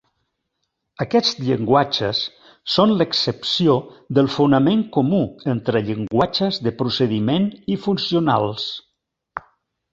Aquests 1.03 1.35
llenguatges 1.49 2.21
són 2.77 2.93
l'excepció 3.01 3.77
del 4.19 4.31
fonament 4.37 4.83
comú 4.97 5.21
entre 5.55 5.85
llenguatges 5.93 6.61
de 6.69 6.77
procediment 6.83 7.49
i 7.77 7.81
funcionals. 7.89 8.69